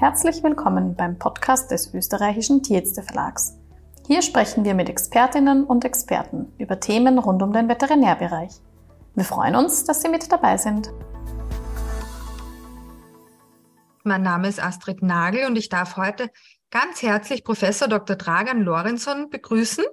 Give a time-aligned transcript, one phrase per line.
[0.00, 3.58] Herzlich willkommen beim Podcast des österreichischen Tierärzte Verlags.
[4.06, 8.50] Hier sprechen wir mit Expertinnen und Experten über Themen rund um den Veterinärbereich.
[9.14, 10.90] Wir freuen uns, dass Sie mit dabei sind.
[14.02, 16.30] Mein Name ist Astrid Nagel und ich darf heute
[16.70, 18.16] ganz herzlich Professor Dr.
[18.16, 19.84] Dragan Lorentzon begrüßen.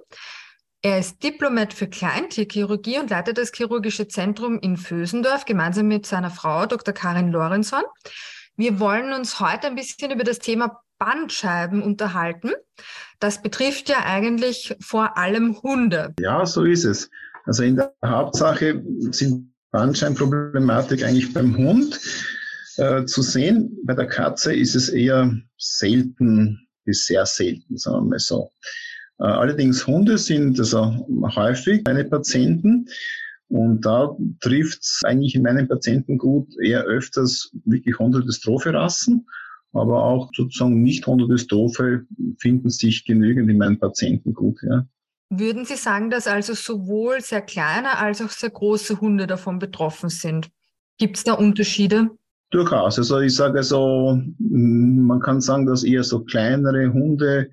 [0.80, 6.30] Er ist Diplomat für Kleintierchirurgie und leitet das chirurgische Zentrum in Vösendorf gemeinsam mit seiner
[6.30, 6.94] Frau Dr.
[6.94, 7.82] Karin Lorentzon.
[8.58, 12.50] Wir wollen uns heute ein bisschen über das Thema Bandscheiben unterhalten.
[13.20, 16.12] Das betrifft ja eigentlich vor allem Hunde.
[16.18, 17.08] Ja, so ist es.
[17.44, 22.00] Also in der Hauptsache sind Bandscheibenproblematik eigentlich beim Hund
[22.78, 23.78] äh, zu sehen.
[23.84, 28.50] Bei der Katze ist es eher selten bis sehr selten, sagen wir mal so.
[29.20, 31.06] Äh, allerdings Hunde sind also
[31.36, 32.88] häufig meine Patienten.
[33.48, 39.26] Und da trifft es eigentlich in meinen Patienten gut eher öfters wirklich Hunderdystrophe-Rassen,
[39.72, 42.04] aber auch sozusagen nicht Hunderdystrophe
[42.38, 44.58] finden sich genügend in meinen Patienten gut.
[44.62, 44.86] Ja.
[45.30, 50.08] Würden Sie sagen, dass also sowohl sehr kleine als auch sehr große Hunde davon betroffen
[50.08, 50.48] sind?
[50.98, 52.10] Gibt es da Unterschiede?
[52.50, 52.98] Durchaus.
[52.98, 57.50] Also ich sage also, man kann sagen, dass eher so kleinere Hunde,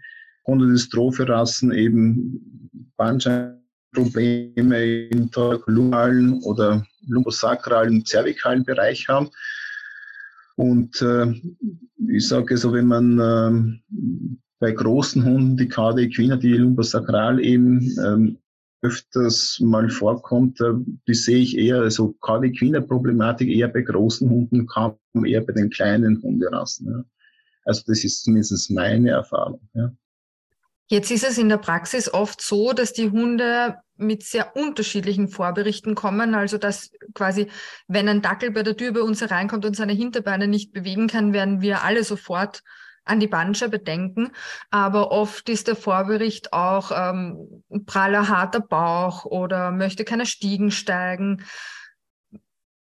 [0.48, 3.65] Hunderdystrophe-Rassen eben Bandscheiben
[3.96, 9.30] Probleme im thorakolumalen oder lumbosakralen, zervikalen Bereich haben.
[10.56, 11.34] Und äh,
[12.08, 17.82] ich sage so, wenn man äh, bei großen Hunden die Cardia equina, die lumbosakral eben
[18.06, 18.38] ähm,
[18.82, 20.74] öfters mal vorkommt, äh,
[21.08, 25.54] die sehe ich eher, also Cardia equina Problematik eher bei großen Hunden, kaum eher bei
[25.54, 26.88] den kleinen Hunderassen.
[26.88, 27.04] Ja.
[27.66, 29.68] Also das ist zumindest meine Erfahrung.
[29.74, 29.92] Ja.
[30.88, 35.96] Jetzt ist es in der Praxis oft so, dass die Hunde mit sehr unterschiedlichen Vorberichten
[35.96, 36.36] kommen.
[36.36, 37.50] Also dass quasi,
[37.88, 41.34] wenn ein Dackel bei der Tür bei uns hereinkommt und seine Hinterbeine nicht bewegen kann,
[41.34, 42.62] werden wir alle sofort
[43.04, 44.32] an die Bandscheibe denken.
[44.70, 51.44] Aber oft ist der Vorbericht auch ähm, praller, harter Bauch oder möchte keine Stiegen steigen.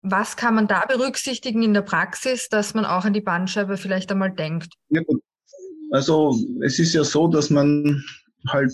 [0.01, 4.12] Was kann man da berücksichtigen in der Praxis, dass man auch an die Bandscheibe vielleicht
[4.12, 4.74] einmal denkt?
[4.90, 5.01] Ja,
[5.91, 8.03] also es ist ja so, dass man
[8.47, 8.73] halt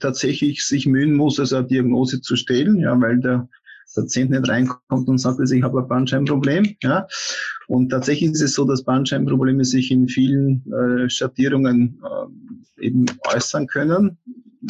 [0.00, 3.48] tatsächlich sich mühen muss, also eine Diagnose zu stellen, ja, weil der
[3.94, 6.76] Patient nicht reinkommt und sagt, also ich habe ein Bandscheibenproblem.
[6.82, 7.06] Ja.
[7.68, 12.00] Und tatsächlich ist es so, dass Bandscheibenprobleme sich in vielen äh, Schattierungen
[12.78, 14.18] äh, eben äußern können.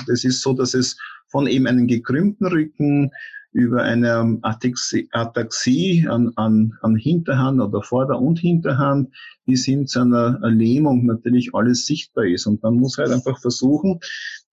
[0.06, 0.96] Das ist so, dass es
[1.28, 3.10] von eben einem gekrümmten Rücken
[3.52, 9.14] über eine Ataxie, Ataxie an, an, an Hinterhand oder Vorder- und Hinterhand
[9.44, 12.46] bis hin zu einer Lähmung natürlich alles sichtbar ist.
[12.46, 14.00] Und man muss halt einfach versuchen,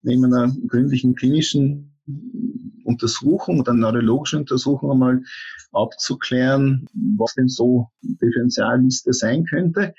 [0.03, 1.95] neben einer gründlichen klinischen
[2.83, 5.23] Untersuchung oder neurologischen Untersuchung einmal
[5.71, 6.87] abzuklären,
[7.17, 9.93] was denn so Differentialliste sein könnte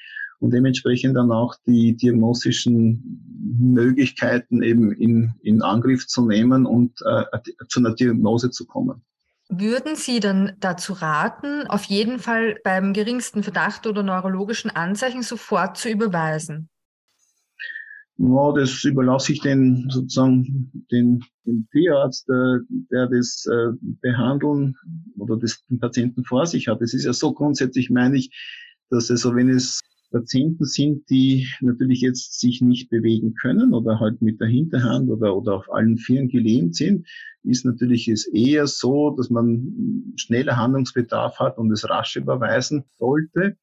[0.44, 7.24] und dementsprechend dann auch die diagnostischen Möglichkeiten eben in, in Angriff zu nehmen und äh,
[7.68, 9.02] zu einer Diagnose zu kommen.
[9.48, 15.78] Würden Sie dann dazu raten, auf jeden Fall beim geringsten Verdacht oder neurologischen Anzeichen sofort
[15.78, 16.68] zu überweisen?
[18.18, 24.76] Ja, das überlasse ich den sozusagen den, den Tierarzt, der, der das äh, behandeln
[25.18, 26.82] oder das, den Patienten vor sich hat.
[26.82, 28.30] Es ist ja so grundsätzlich, meine ich,
[28.90, 29.80] dass also wenn es
[30.14, 35.36] Patienten sind, die natürlich jetzt sich nicht bewegen können oder halt mit der Hinterhand oder,
[35.36, 37.06] oder auf allen Vieren gelähmt sind,
[37.42, 43.56] ist natürlich es eher so, dass man schneller Handlungsbedarf hat und es rasch überweisen sollte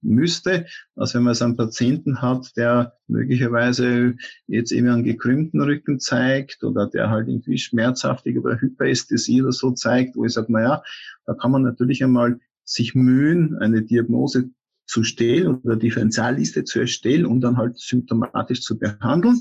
[0.00, 6.00] müsste, als wenn man so einen Patienten hat, der möglicherweise jetzt eben einen gekrümmten Rücken
[6.00, 10.62] zeigt oder der halt irgendwie schmerzhaftig oder Hyperästhesie oder so zeigt, wo ich sage, na
[10.62, 10.82] ja,
[11.26, 14.50] da kann man natürlich einmal sich mühen, eine Diagnose
[14.88, 19.40] zu stellen oder Differentialliste zu erstellen und dann halt symptomatisch zu behandeln.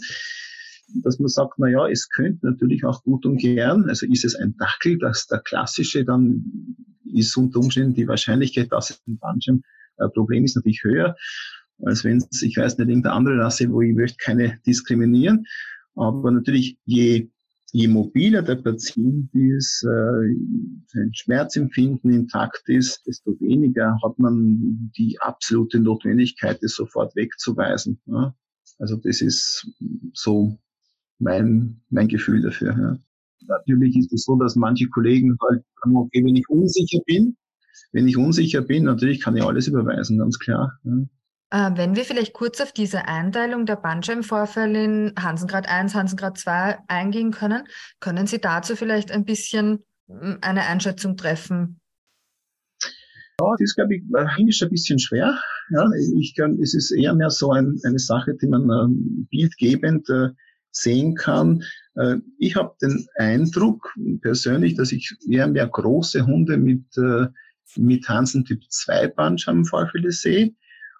[1.03, 4.35] Dass man sagt, na ja, es könnte natürlich auch gut und gern, also ist es
[4.35, 6.75] ein Dackel, dass der klassische dann
[7.13, 11.15] ist unter Umständen die Wahrscheinlichkeit, dass es ein Bandscheibenproblem ist, natürlich höher,
[11.83, 15.45] als wenn es, ich weiß nicht, irgendeine andere Rasse, wo ich möchte keine diskriminieren.
[15.95, 17.29] Aber natürlich, je
[17.71, 20.35] je mobiler der Patient ist, äh,
[20.87, 27.99] sein Schmerzempfinden intakt ist, desto weniger hat man die absolute Notwendigkeit, das sofort wegzuweisen.
[28.79, 29.69] Also das ist
[30.13, 30.57] so
[31.19, 32.77] mein, mein Gefühl dafür.
[32.77, 32.97] Ja.
[33.47, 37.37] Natürlich ist es so, dass manche Kollegen halt sagen, okay, wenn ich unsicher bin,
[37.91, 40.79] wenn ich unsicher bin, natürlich kann ich alles überweisen, ganz klar.
[41.49, 46.79] Äh, wenn wir vielleicht kurz auf diese Einteilung der Bandscheibenvorfälle in Hansengrad 1, Hansengrad 2
[46.87, 47.63] eingehen können,
[47.99, 51.79] können Sie dazu vielleicht ein bisschen hm, eine Einschätzung treffen?
[53.39, 54.03] Ja, das ist, glaube ich,
[54.35, 55.39] klinisch ein bisschen schwer.
[55.69, 60.09] Ja, ich kann, es ist eher mehr so ein, eine Sache, die man äh, bildgebend
[60.09, 60.29] äh,
[60.71, 61.63] sehen kann.
[61.95, 67.27] Äh, ich habe den Eindruck persönlich, dass ich eher mehr große Hunde mit, äh,
[67.77, 70.53] mit Hansen Typ 2 Bandscheibenvorfälle sehe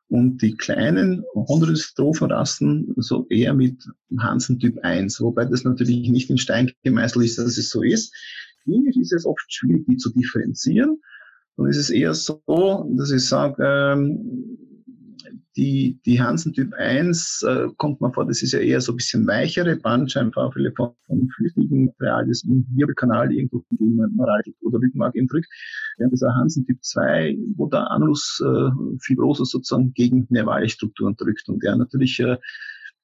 [0.09, 3.83] und die kleinen Hundestrophenrassen so eher mit
[4.17, 8.15] Hansen Typ 1, wobei das natürlich nicht in Stein gemeißelt ist, dass es so ist.
[8.63, 11.01] Klinisch ist es oft schwierig, die zu differenzieren.
[11.55, 12.41] Und es ist eher so,
[12.95, 14.57] dass ich sage, ähm,
[15.57, 18.97] die, die Hansen Typ 1 äh, kommt man vor, das ist ja eher so ein
[18.97, 25.15] bisschen weichere Bandscheibenvorfälle von, von flüssigem Material, das im Wirbelkanal irgendwo gegen Moral oder Rückenmark
[25.15, 25.47] eben drückt.
[25.97, 28.69] Während dieser Hansen Typ 2, wo der Anus äh,
[29.01, 32.37] Fibrosus sozusagen gegen nervale Strukturen drückt und der natürlich äh,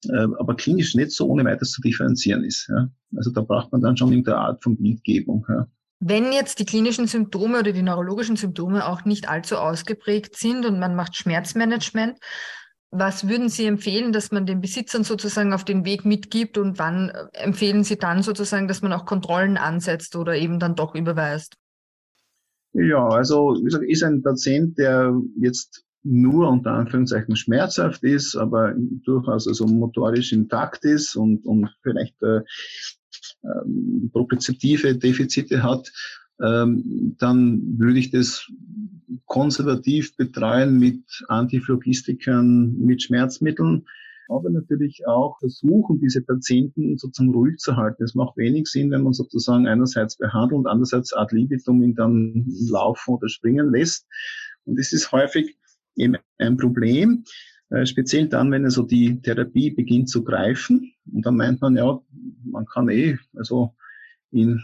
[0.10, 2.68] äh, aber klinisch nicht so ohne weiteres zu differenzieren ist.
[2.70, 2.90] Ja.
[3.16, 5.46] Also da braucht man dann schon irgendeine Art von Bildgebung.
[5.50, 5.68] Ja.
[6.06, 10.78] Wenn jetzt die klinischen Symptome oder die neurologischen Symptome auch nicht allzu ausgeprägt sind und
[10.78, 12.20] man macht Schmerzmanagement,
[12.92, 17.10] was würden Sie empfehlen, dass man den Besitzern sozusagen auf den Weg mitgibt und wann
[17.32, 21.56] empfehlen Sie dann sozusagen, dass man auch Kontrollen ansetzt oder eben dann doch überweist?
[22.74, 28.74] Ja, also wie gesagt, ist ein Patient, der jetzt nur unter Anführungszeichen schmerzhaft ist, aber
[29.06, 32.42] durchaus also motorisch intakt ist und, und vielleicht äh,
[33.44, 35.92] ähm, propriozeptive Defizite hat,
[36.42, 38.50] ähm, dann würde ich das
[39.26, 43.86] konservativ betreuen mit Antiphlogistikern, mit Schmerzmitteln,
[44.30, 48.04] aber natürlich auch versuchen, diese Patienten sozusagen ruhig zu halten.
[48.04, 52.46] Es macht wenig Sinn, wenn man sozusagen einerseits behandelt und andererseits ad libitum ihn dann
[52.70, 54.08] laufen oder springen lässt.
[54.66, 55.58] Und das ist häufig
[55.96, 57.24] eben ein Problem.
[57.74, 60.94] Äh, speziell dann, wenn also die Therapie beginnt zu greifen.
[61.12, 62.00] Und dann meint man, ja,
[62.44, 63.74] man kann eh also
[64.32, 64.64] ihn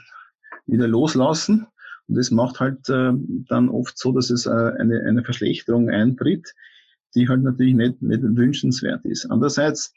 [0.68, 1.66] wieder loslassen.
[2.08, 3.12] Und das macht halt äh,
[3.48, 6.54] dann oft so, dass es äh, eine, eine Verschlechterung eintritt,
[7.16, 9.26] die halt natürlich nicht, nicht wünschenswert ist.
[9.26, 9.92] Andererseits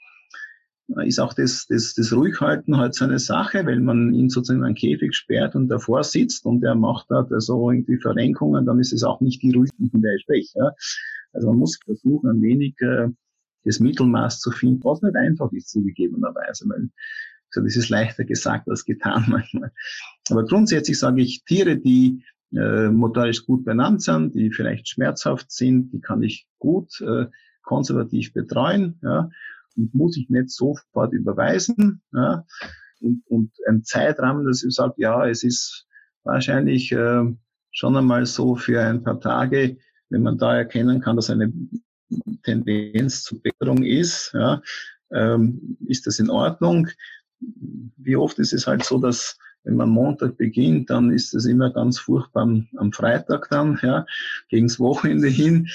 [1.05, 4.67] ist auch das, das, das Ruhighalten halt so eine Sache, weil man ihn sozusagen in
[4.67, 8.93] einen Käfig sperrt und davor sitzt und er macht da also irgendwie Verrenkungen, dann ist
[8.93, 10.59] es auch nicht die Ruhe, von der ich spreche.
[10.59, 10.73] Ja.
[11.33, 13.09] Also man muss versuchen, ein wenig äh,
[13.65, 16.91] das Mittelmaß zu finden, was nicht einfach ist, zugegebenerweise, weil
[17.55, 19.73] also das ist leichter gesagt als getan manchmal.
[20.31, 22.25] Aber grundsätzlich sage ich, Tiere, die
[22.55, 27.27] äh, motorisch gut benannt sind, die vielleicht schmerzhaft sind, die kann ich gut äh,
[27.63, 29.31] konservativ betreuen, ja,
[29.77, 32.45] und muss ich nicht sofort überweisen, ja,
[33.01, 35.87] und, und ein Zeitrahmen, dass ich sage, ja, es ist
[36.25, 37.25] wahrscheinlich äh,
[37.71, 39.79] schon einmal so für ein paar Tage,
[40.13, 41.53] wenn man da erkennen kann, dass eine
[42.43, 44.63] Tendenz zur Besserung ist, ja,
[45.11, 46.89] ähm, ist das in Ordnung.
[47.97, 51.73] Wie oft ist es halt so, dass wenn man Montag beginnt, dann ist es immer
[51.73, 54.05] ganz furchtbar am, am Freitag dann, ja,
[54.49, 55.69] gegens Wochenende hin.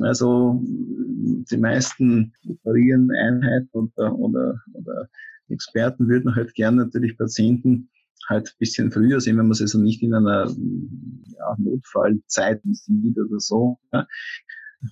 [0.00, 5.08] Also die meisten operieren Einheiten oder, oder, oder
[5.48, 7.90] Experten würden halt gerne natürlich Patienten
[8.28, 13.18] halt ein bisschen früher sehen, wenn man es also nicht in einer ja, Notfallzeit sieht
[13.18, 13.78] oder so.
[13.92, 14.06] Ja.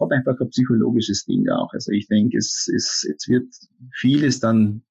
[0.00, 1.72] Hat einfach ein psychologisches Ding auch.
[1.72, 3.52] Also ich denke, es, es, es wird
[3.92, 4.82] vieles dann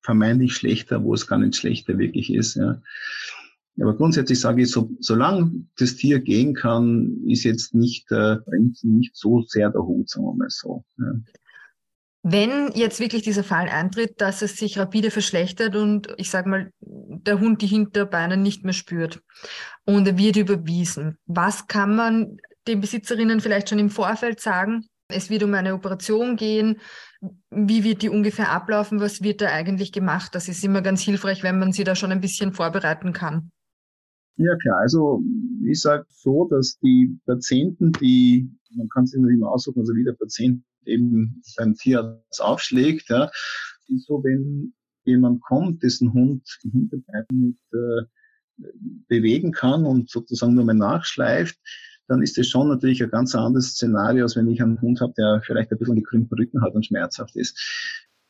[0.00, 2.56] vermeintlich schlechter, wo es gar nicht schlechter wirklich ist.
[2.56, 2.80] Ja.
[3.80, 8.36] Aber grundsätzlich sage ich, so, solange das Tier gehen kann, ist jetzt nicht, äh,
[8.82, 10.84] nicht so sehr der Hut, sagen wir mal so.
[10.98, 11.12] Ja.
[12.24, 16.72] Wenn jetzt wirklich dieser Fall eintritt, dass es sich rapide verschlechtert und ich sage mal,
[16.80, 19.22] der Hund die Hinterbeine nicht mehr spürt
[19.84, 22.36] und er wird überwiesen, was kann man
[22.68, 24.86] den Besitzerinnen vielleicht schon im Vorfeld sagen?
[25.08, 26.78] Es wird um eine Operation gehen.
[27.50, 29.00] Wie wird die ungefähr ablaufen?
[29.00, 30.34] Was wird da eigentlich gemacht?
[30.34, 33.50] Das ist immer ganz hilfreich, wenn man sie da schon ein bisschen vorbereiten kann.
[34.36, 35.20] Ja klar, also
[35.64, 40.14] ich sage so, dass die Patienten, die, man kann nicht immer aussuchen, also wie der
[40.14, 43.30] Patient eben beim Tierarzt aufschlägt, ja,
[44.06, 44.74] so, wenn
[45.04, 48.02] jemand kommt, dessen Hund die Hinterbeine nicht äh,
[49.08, 51.58] bewegen kann und sozusagen nur mal nachschleift,
[52.08, 55.14] dann ist das schon natürlich ein ganz anderes Szenario, als wenn ich einen Hund habe,
[55.16, 57.58] der vielleicht ein bisschen gekrümmten Rücken hat und schmerzhaft ist.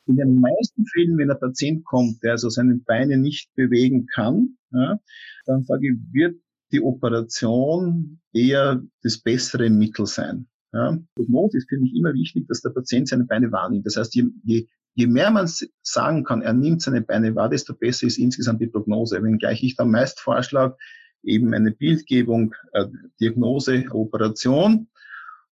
[0.05, 4.57] In den meisten Fällen, wenn ein Patient kommt, der also seine Beine nicht bewegen kann,
[4.71, 4.99] ja,
[5.45, 6.41] dann sage ich, wird
[6.71, 10.47] die Operation eher das bessere Mittel sein.
[10.73, 10.97] Ja.
[11.15, 13.85] Prognose ist für mich immer wichtig, dass der Patient seine Beine wahrnimmt.
[13.85, 15.47] Das heißt, je, je, je mehr man
[15.81, 19.21] sagen kann, er nimmt seine Beine wahr, desto besser ist insgesamt die Prognose.
[19.21, 20.75] Wenngleich ich dann meist vorschlage,
[21.21, 22.87] eben eine Bildgebung, äh,
[23.19, 24.89] Diagnose, Operation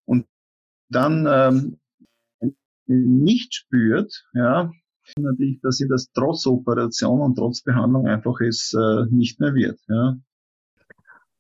[0.06, 0.26] und
[0.90, 1.80] dann ähm,
[2.88, 4.72] nicht spürt, ja,
[5.18, 9.80] natürlich, dass sie das trotz Operation und trotz Behandlung einfach es äh, nicht mehr wird.
[9.88, 10.18] Ja.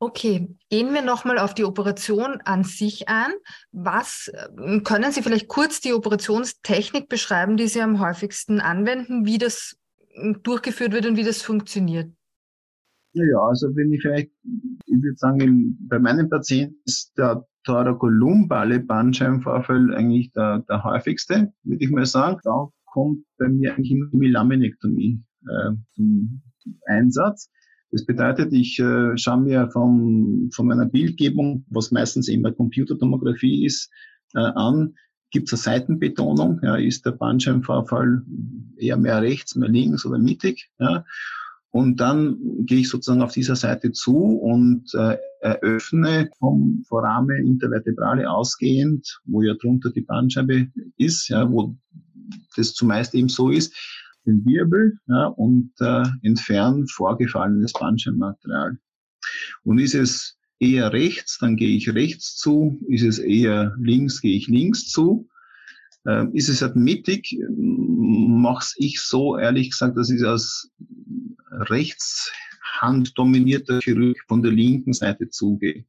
[0.04, 3.34] Okay, gehen wir nochmal auf die Operation an sich ein.
[3.72, 9.38] Was ähm, können Sie vielleicht kurz die Operationstechnik beschreiben, die Sie am häufigsten anwenden, wie
[9.38, 9.78] das
[10.16, 12.12] ähm, durchgeführt wird und wie das funktioniert?
[13.14, 14.32] Ja, also wenn ich vielleicht,
[14.88, 21.86] ich würde sagen, bei meinen Patienten ist der thorakolumbale Bandscheibenvorfall eigentlich der, der häufigste, würde
[21.86, 22.40] ich mal sagen.
[22.44, 26.42] Da kommt bei mir eigentlich immer die Laminektomie äh, zum
[26.88, 27.52] Einsatz.
[27.92, 33.92] Das bedeutet, ich äh, schaue mir von, von meiner Bildgebung, was meistens immer Computertomographie ist,
[34.34, 34.96] äh, an,
[35.30, 38.22] gibt es eine Seitenbetonung, ja, ist der Bandscheibenvorfall
[38.78, 40.70] eher mehr rechts, mehr links oder mittig.
[40.80, 41.06] Ja.
[41.72, 48.30] Und dann gehe ich sozusagen auf dieser Seite zu und äh, eröffne vom Foramen intervertebrale
[48.30, 50.68] ausgehend, wo ja drunter die Bandscheibe
[50.98, 51.78] ist, ja, wo
[52.58, 53.74] das zumeist eben so ist,
[54.26, 58.78] den Wirbel ja, und äh, entfernen vorgefallenes Bandscheibenmaterial.
[59.64, 62.80] Und ist es eher rechts, dann gehe ich rechts zu.
[62.88, 65.28] Ist es eher links, gehe ich links zu.
[66.06, 70.72] Äh, ist es halt mittig, mache ich so, ehrlich gesagt, dass ich als
[71.52, 75.86] Rechtshand dominierter Chirurg von der linken Seite zugehe.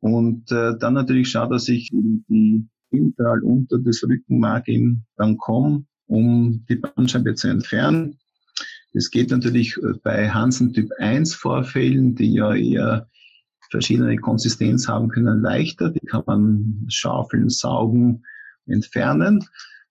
[0.00, 4.66] Und äh, dann natürlich schaue, dass ich die Ventral unter das Rückenmark
[5.16, 8.18] dann komme um die Bandscheibe zu entfernen.
[8.92, 13.08] Das geht natürlich äh, bei Hansen Typ 1 Vorfällen, die ja eher
[13.70, 15.90] verschiedene Konsistenz haben können, leichter.
[15.90, 18.22] Die kann man schaufeln, saugen,
[18.66, 19.44] entfernen.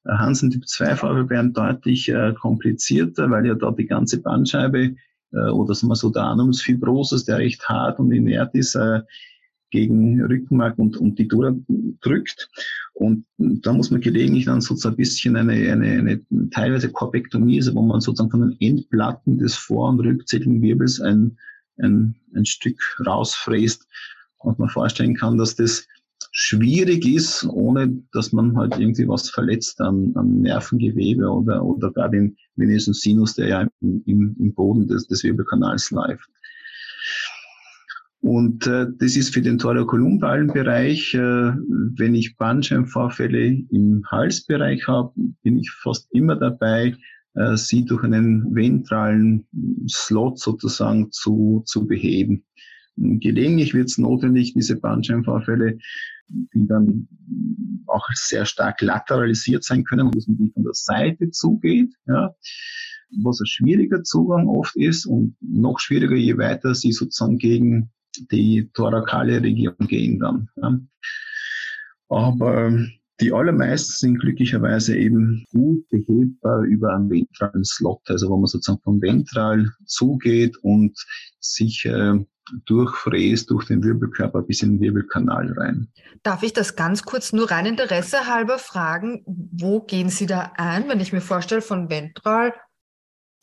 [0.06, 4.96] Äh, Hansen Typ 2 Vorfälle werden deutlich äh, komplizierter, weil ja da die ganze Bandscheibe
[5.34, 9.02] äh, oder sagen wir so der Anus fibrosus, der recht hart und inert ist, äh,
[9.70, 11.56] gegen Rückenmark und, und die Dura
[12.02, 12.50] drückt.
[12.94, 16.22] Und da muss man gelegentlich dann sozusagen ein bisschen eine, eine, eine
[16.52, 21.38] teilweise Korpektomie, also wo man sozusagen von den Endplatten des vor- und rückzähligen Wirbels ein,
[21.78, 23.88] ein, ein Stück rausfräst.
[24.38, 25.88] Und man vorstellen kann, dass das
[26.32, 32.10] schwierig ist, ohne dass man halt irgendwie was verletzt an, an Nervengewebe oder, oder gar
[32.10, 36.30] den venösen Sinus, der ja im, im, im Boden des, des Wirbelkanals läuft.
[38.24, 45.12] Und äh, das ist für den thorakolumbalen Bereich, äh, wenn ich Bandscheibenvorfälle im Halsbereich habe,
[45.42, 46.96] bin ich fast immer dabei,
[47.34, 49.46] äh, sie durch einen ventralen
[49.90, 52.46] Slot sozusagen zu, zu beheben.
[52.96, 55.80] Gelegentlich wird es notwendig, diese Bandscheibenvorfälle,
[56.30, 57.10] die dann
[57.88, 62.34] auch sehr stark lateralisiert sein können, dass man die von der Seite zugeht, ja,
[63.22, 67.92] was ein schwieriger Zugang oft ist und noch schwieriger, je weiter sie sozusagen gegen
[68.32, 70.50] die thorakale Region gehen dann.
[70.56, 70.80] Ja.
[72.10, 72.72] Aber
[73.22, 78.82] die allermeisten sind glücklicherweise eben gut behebbar über einen ventralen Slot, also wo man sozusagen
[78.84, 80.98] vom Ventral zugeht und
[81.40, 82.20] sich äh,
[82.66, 85.88] durchfräst durch den Wirbelkörper bis in den Wirbelkanal rein.
[86.24, 89.24] Darf ich das ganz kurz nur rein Interesse halber fragen?
[89.26, 92.54] Wo gehen Sie da ein, wenn ich mir vorstelle, von ventral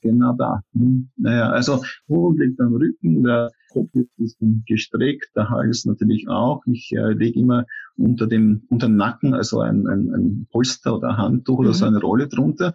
[0.01, 0.63] genau da.
[0.75, 1.11] Hm.
[1.17, 6.63] Naja, also wo liegt am Rücken, der Kopf ist gestreckt, der Hals natürlich auch.
[6.67, 7.65] Ich äh, lege immer
[7.97, 11.65] unter dem, unter dem Nacken, also ein, ein, ein Polster oder ein Handtuch mhm.
[11.67, 11.95] oder so mhm.
[11.95, 12.75] eine Rolle drunter.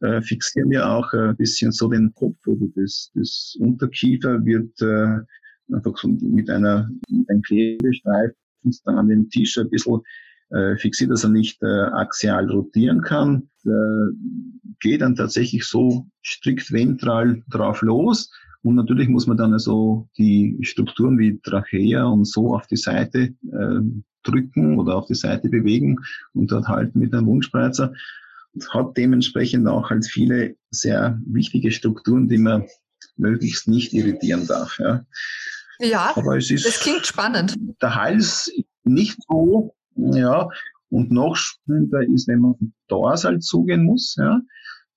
[0.00, 5.74] Äh, fixiere mir auch ein bisschen so den Kopf oder das, das Unterkiefer wird äh,
[5.74, 8.36] einfach so mit einer mit einem Klebestreifen
[8.84, 10.00] dann an den Tisch ein bisschen
[10.50, 13.48] äh, fixiert, dass er nicht äh, axial rotieren kann.
[13.64, 14.14] Äh,
[14.80, 18.30] geht dann tatsächlich so strikt ventral drauf los.
[18.62, 23.34] Und natürlich muss man dann also die Strukturen wie Trachea und so auf die Seite
[23.52, 23.80] äh,
[24.24, 25.98] drücken oder auf die Seite bewegen
[26.34, 27.92] und dort halten mit einem Wundspreizer.
[28.54, 32.64] Und hat dementsprechend auch halt viele sehr wichtige Strukturen, die man
[33.16, 34.78] möglichst nicht irritieren darf.
[34.78, 35.04] Ja,
[35.78, 37.54] ja Aber es ist, das klingt spannend.
[37.80, 38.52] Der Hals
[38.84, 40.48] nicht so ja,
[40.88, 44.40] und noch spannender ist, wenn man dorsal zugehen muss, ja,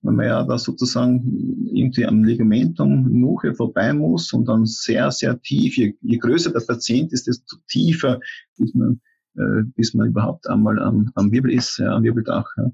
[0.02, 5.40] wenn man ja da sozusagen irgendwie am Ligamentum Nuche vorbei muss und dann sehr, sehr
[5.42, 8.20] tief, je, je größer der Patient ist, desto tiefer,
[8.56, 9.00] bis man,
[9.36, 12.46] äh, bis man überhaupt einmal am, am Wirbel ist, ja, am Wirbeldach.
[12.56, 12.70] Ja.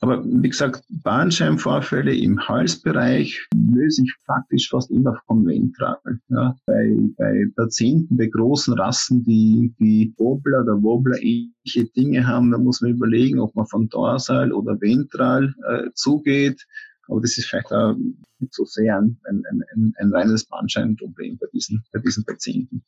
[0.00, 5.96] Aber wie gesagt, Bahnscheibenvorfälle im Halsbereich löse ich praktisch fast immer vom Ventral.
[6.28, 6.54] Ja.
[6.66, 12.58] Bei, bei Patienten, bei großen Rassen, die, die Wobbler oder Wobbler ähnliche Dinge haben, da
[12.58, 16.66] muss man überlegen, ob man von Dorsal oder Ventral äh, zugeht.
[17.08, 17.94] Aber das ist vielleicht auch
[18.38, 22.82] nicht so sehr ein, ein, ein, ein reines Bandscheibenproblem bei diesen, bei diesen Patienten.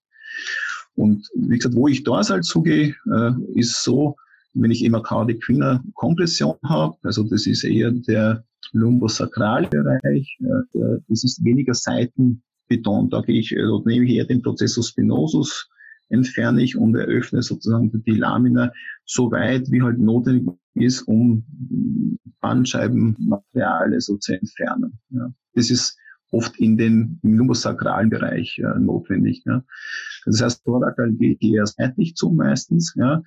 [0.95, 4.17] Und wie gesagt, wo ich dorsal zugehe, äh, ist so,
[4.63, 5.41] wenn ich immer Cardiac
[5.95, 10.39] Kompression habe, also das ist eher der Lumbosakralbereich,
[11.09, 13.13] das ist weniger Seiten betont.
[13.13, 15.69] Da gehe ich, dort nehme ich eher den Prozessus spinosus,
[16.11, 18.73] entferne ich und eröffne sozusagen die Lamina
[19.05, 21.45] so weit, wie halt notwendig ist, um
[22.41, 24.99] Bandscheibenmaterial so zu entfernen.
[25.11, 25.33] Ja.
[25.55, 25.99] Das ist
[26.31, 29.43] oft in den im lumbosakralen Bereich äh, notwendig.
[29.47, 29.65] Ja.
[30.25, 33.23] Das heißt, Thorakal geht eher seitlich zu meistens, ja.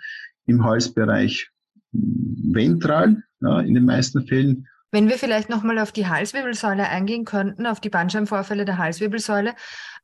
[0.45, 1.49] Im Halsbereich
[1.91, 4.67] ventral, ja, in den meisten Fällen.
[4.91, 9.53] Wenn wir vielleicht nochmal auf die Halswirbelsäule eingehen könnten, auf die Bandscheibenvorfälle der Halswirbelsäule,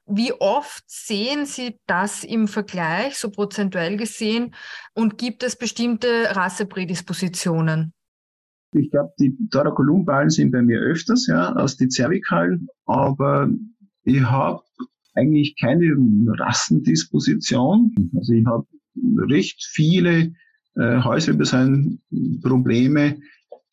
[0.06, 4.56] wie oft sehen Sie das im Vergleich, so prozentuell gesehen,
[4.94, 7.94] und gibt es bestimmte Rasseprädispositionen?
[8.72, 13.50] Ich glaube, die Thorakolumbalen sind bei mir öfters, ja, aus die Zervikalen, aber
[14.03, 14.62] ich habe
[15.15, 15.96] eigentlich keine
[16.38, 17.94] Rassendisposition.
[18.15, 18.65] Also ich habe
[19.30, 20.34] recht viele
[20.75, 23.18] äh, Halswirbelsäulenprobleme,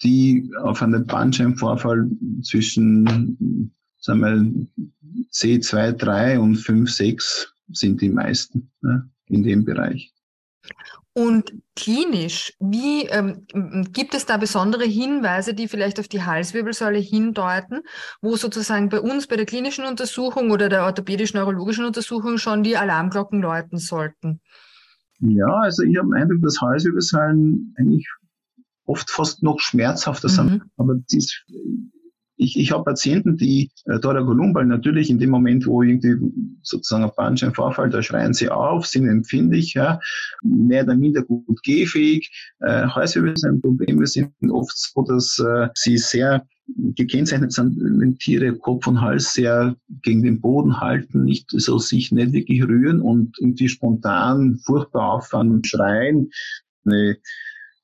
[0.02, 2.10] die auf einen Bandscheibenvorfall
[2.42, 3.70] zwischen
[4.04, 10.12] sagen wir, C2, 3 und 5, 6 sind die meisten ne, in dem Bereich.
[11.16, 13.46] Und klinisch, wie ähm,
[13.92, 17.82] gibt es da besondere Hinweise, die vielleicht auf die Halswirbelsäule hindeuten,
[18.20, 23.40] wo sozusagen bei uns bei der klinischen Untersuchung oder der orthopädisch-neurologischen Untersuchung schon die Alarmglocken
[23.40, 24.40] läuten sollten?
[25.20, 28.08] Ja, also ich habe den Eindruck, dass Halswirbelsäulen eigentlich
[28.84, 30.32] oft fast noch schmerzhafter mhm.
[30.32, 30.62] sind.
[30.76, 31.44] Aber dies,
[32.36, 36.16] ich, ich habe Patienten, die äh, Thoracolumballen natürlich in dem Moment, wo irgendwie
[36.62, 40.00] sozusagen ein Bandscheibenvorfall, da schreien sie auf, sind empfindlich, ja,
[40.42, 42.30] mehr oder minder gut gehfähig.
[42.60, 49.00] Äh, Halswirbelsäulenprobleme sind oft so, dass äh, sie sehr gekennzeichnet sind, wenn Tiere Kopf und
[49.00, 54.58] Hals sehr gegen den Boden halten, nicht so sich nicht wirklich rühren und irgendwie spontan
[54.64, 56.30] furchtbar auffahren und schreien.
[56.86, 57.18] Eine,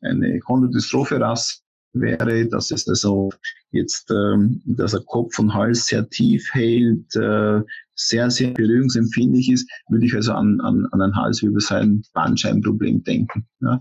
[0.01, 1.61] eine Chondrodystrophe-Rasse
[1.93, 3.31] wäre, dass es also
[3.71, 7.61] jetzt, ähm, dass er Kopf und Hals sehr tief hält, äh,
[8.07, 13.47] sehr, sehr berührungsempfindlich ist, würde ich also an, an, an ein Halswirbelsäulen Bandscheibenproblem denken.
[13.61, 13.81] Ja.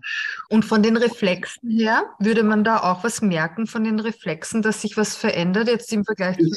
[0.49, 4.81] Und von den Reflexen her, würde man da auch was merken von den Reflexen, dass
[4.81, 6.49] sich was verändert jetzt im Vergleich zu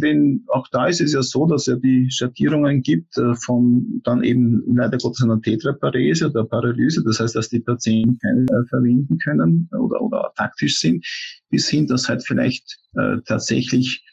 [0.00, 4.22] wenn, auch da ist es ja so, dass es die Schattierungen gibt äh, von dann
[4.22, 9.18] eben leider Gottes einer Tetraparese oder Paralyse, das heißt, dass die Patienten keine äh, verwenden
[9.18, 11.04] können oder, oder taktisch sind,
[11.50, 14.04] bis hin, dass halt vielleicht äh, tatsächlich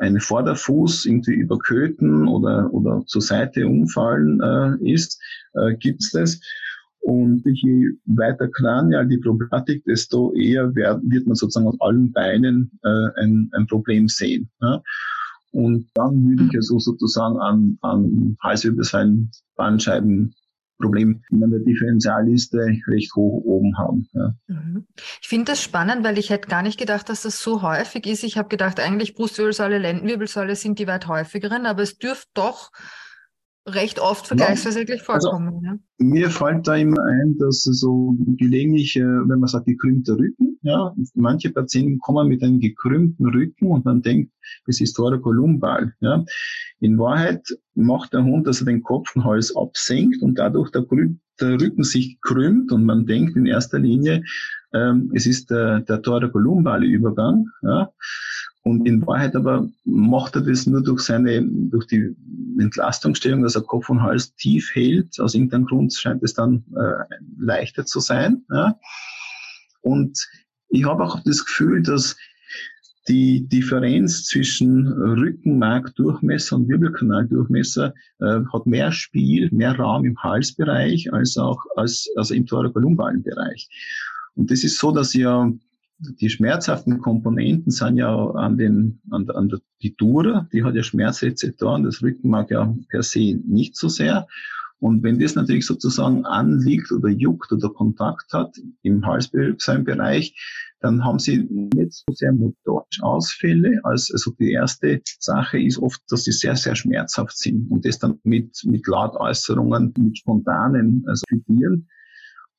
[0.00, 5.20] ein Vorderfuß irgendwie überköten oder, oder zur Seite umfallen äh, ist,
[5.54, 6.40] äh, gibt es das.
[7.00, 12.70] Und je weiter kranial die Problematik, desto eher wird, wird man sozusagen aus allen Beinen
[12.82, 14.50] äh, ein, ein Problem sehen.
[14.60, 14.82] Ja?
[15.52, 20.34] Und dann würde ich also sozusagen an, an Halswirbelsäulen, Bandscheiben,
[20.78, 24.08] Problem in der Differentialliste recht hoch oben haben.
[24.12, 24.34] Ja.
[24.46, 24.86] Mhm.
[25.20, 28.22] Ich finde das spannend, weil ich hätte gar nicht gedacht, dass das so häufig ist.
[28.22, 32.70] Ich habe gedacht, eigentlich Brustwirbelsäule, Lendenwirbelsäule sind die weit häufigeren, aber es dürfte doch
[33.74, 35.48] recht oft vergleichsweise ja, vorkommen.
[35.48, 35.78] Also, ja.
[35.98, 41.50] Mir fällt da immer ein, dass so gelegentlich, wenn man sagt, gekrümmter Rücken, ja, manche
[41.50, 44.32] Patienten kommen mit einem gekrümmten Rücken und man denkt,
[44.66, 46.24] das ist Thoracolumbal, ja.
[46.80, 47.42] In Wahrheit
[47.74, 50.84] macht der Hund, dass er den Kopf und Hals absenkt und dadurch der,
[51.40, 54.24] der Rücken sich krümmt und man denkt in erster Linie,
[54.72, 57.90] ähm, es ist der, der Thoracolumbale Übergang, ja.
[58.62, 62.14] Und in Wahrheit aber macht er das nur durch seine, durch die
[62.58, 65.18] Entlastungsstellung, dass er Kopf und Hals tief hält.
[65.20, 68.44] Aus irgendeinem Grund scheint es dann äh, leichter zu sein.
[68.50, 68.78] Ja.
[69.80, 70.18] Und
[70.68, 72.16] ich habe auch das Gefühl, dass
[73.08, 81.38] die Differenz zwischen Rückenmarkdurchmesser und Wirbelkanaldurchmesser äh, hat mehr Spiel, mehr Raum im Halsbereich als
[81.38, 83.68] auch als, also im thoracolumballen Bereich.
[84.34, 85.50] Und das ist so, dass ja
[85.98, 90.82] die schmerzhaften Komponenten sind ja an den, an, an der, die Dura, die hat ja
[90.82, 94.26] Schmerzrezeptoren, das Rückenmark ja per se nicht so sehr.
[94.80, 100.34] Und wenn das natürlich sozusagen anliegt oder juckt oder Kontakt hat im Halsbereich,
[100.80, 103.80] dann haben sie nicht so sehr motorische Ausfälle.
[103.82, 107.98] Als, also die erste Sache ist oft, dass sie sehr, sehr schmerzhaft sind und das
[107.98, 111.88] dann mit, mit Lautäußerungen, mit spontanen, also quittieren.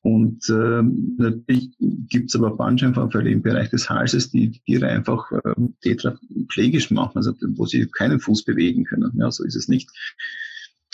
[0.02, 0.82] Und äh,
[1.18, 6.90] natürlich gibt es aber Bandscheibenvorfälle im Bereich des Halses, die die Tiere einfach äh, tetraplegisch
[6.90, 9.12] machen, also wo sie keinen Fuß bewegen können.
[9.16, 9.90] Ja, so ist es nicht.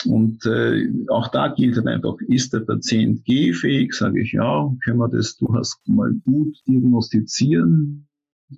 [0.05, 3.93] Und äh, auch da gilt dann einfach, ist der Patient gehfähig?
[3.93, 8.07] Sage ich ja, können wir das durchaus mal gut diagnostizieren,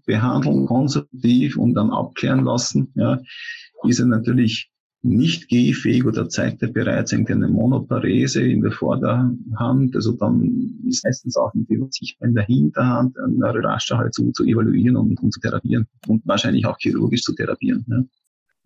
[0.05, 2.91] behandeln, konservativ und dann abklären lassen.
[2.95, 3.21] Ja,
[3.87, 10.11] ist er natürlich nicht gehfähig oder zeigt er bereits eine Monoparese in der Vorderhand, also
[10.11, 14.97] dann ist meistens auch mit sichtbar in der Hinterhand eine rascher halt zu, zu evaluieren
[14.97, 17.85] und, und, zu therapieren und wahrscheinlich auch chirurgisch zu therapieren.
[17.87, 18.03] Ja.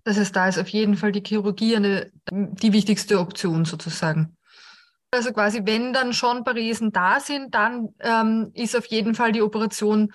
[0.06, 4.36] Das heißt, da ist auf jeden Fall die Chirurgie eine, die wichtigste Option sozusagen.
[5.12, 9.44] Also quasi, wenn dann schon Paresen da sind, dann ähm, ist auf jeden Fall die
[9.44, 10.12] Operation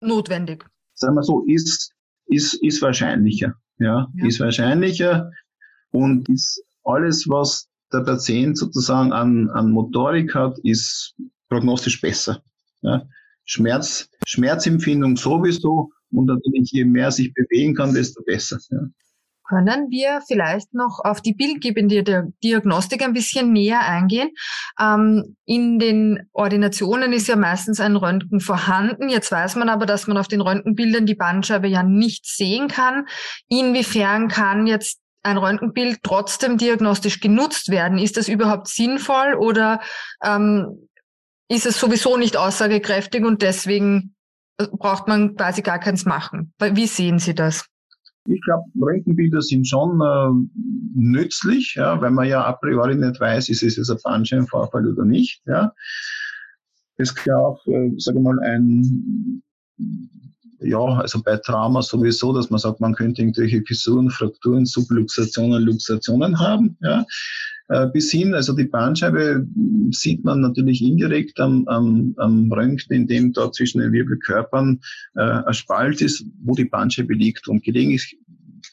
[0.00, 0.64] notwendig.
[0.94, 1.92] Sagen wir so, ist,
[2.26, 3.54] ist, ist wahrscheinlicher.
[3.82, 4.26] Ja, ja.
[4.26, 5.30] ist wahrscheinlicher
[5.90, 11.14] und ist alles, was der Patient sozusagen an, an Motorik hat, ist
[11.48, 12.42] prognostisch besser.
[12.82, 13.06] Ja.
[13.44, 18.58] Schmerz, Schmerzempfindung sowieso und natürlich je mehr sich bewegen kann, desto besser.
[18.70, 18.80] Ja.
[19.52, 24.30] Können wir vielleicht noch auf die bildgebende Diagnostik ein bisschen näher eingehen?
[24.80, 29.10] Ähm, in den Ordinationen ist ja meistens ein Röntgen vorhanden.
[29.10, 33.04] Jetzt weiß man aber, dass man auf den Röntgenbildern die Bandscheibe ja nicht sehen kann.
[33.50, 37.98] Inwiefern kann jetzt ein Röntgenbild trotzdem diagnostisch genutzt werden?
[37.98, 39.82] Ist das überhaupt sinnvoll oder
[40.24, 40.88] ähm,
[41.48, 44.14] ist es sowieso nicht aussagekräftig und deswegen
[44.56, 46.54] äh, braucht man quasi gar keins machen?
[46.58, 47.66] Wie sehen Sie das?
[48.26, 50.60] Ich glaube, Röntgenbilder sind schon äh,
[50.94, 55.04] nützlich, ja, weil man ja a priori nicht weiß, ist es jetzt ein Bandscheibenvorfall oder
[55.04, 55.42] nicht.
[55.46, 55.72] Ja.
[56.98, 59.42] Es kann auch, äh, sage mal, ein
[60.64, 66.38] ja, also bei Trauma sowieso, dass man sagt, man könnte irgendwelche Fissuren, Frakturen, Subluxationen, Luxationen
[66.38, 66.76] haben.
[66.80, 67.04] Ja.
[67.72, 69.46] Äh, bis hin, also die Bahnscheibe
[69.92, 74.78] sieht man natürlich indirekt am, am, am Röntgen, in dem da zwischen den Wirbelkörpern
[75.14, 77.48] äh, ein Spalt ist, wo die Bahnscheibe liegt.
[77.48, 78.18] Und gelegentlich